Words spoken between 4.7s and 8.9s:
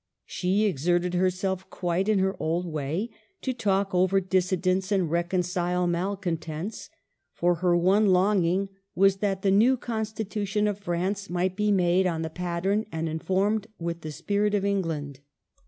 and reconcile malcon tents; for her one longing